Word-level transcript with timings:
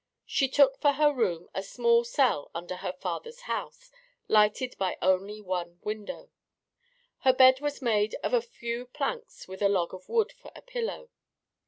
She 0.25 0.47
took 0.49 0.81
for 0.81 0.93
her 0.93 1.13
room 1.13 1.47
a 1.53 1.61
small 1.61 2.03
cell 2.03 2.49
under 2.55 2.77
her 2.77 2.91
father's 2.93 3.41
house, 3.41 3.91
lighted 4.27 4.75
by 4.79 4.97
only 4.99 5.41
one 5.41 5.77
window. 5.83 6.31
Her 7.19 7.33
bed 7.33 7.61
was 7.61 7.83
made 7.83 8.15
of 8.23 8.33
a 8.33 8.41
few 8.41 8.87
planks 8.87 9.47
with 9.47 9.61
a 9.61 9.69
log 9.69 9.93
of 9.93 10.09
wood 10.09 10.31
for 10.31 10.51
a 10.55 10.63
pillow. 10.63 11.11